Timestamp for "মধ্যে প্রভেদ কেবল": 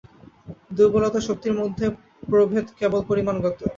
1.61-2.99